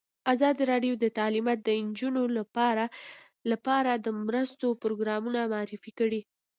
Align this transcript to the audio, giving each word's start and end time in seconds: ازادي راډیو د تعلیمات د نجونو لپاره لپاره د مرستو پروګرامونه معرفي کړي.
ازادي 0.33 0.63
راډیو 0.71 0.93
د 0.99 1.05
تعلیمات 1.17 1.59
د 1.63 1.69
نجونو 1.85 2.23
لپاره 2.37 2.83
لپاره 3.51 3.91
د 3.95 4.07
مرستو 4.25 4.67
پروګرامونه 4.83 5.39
معرفي 5.53 5.91
کړي. 5.99 6.21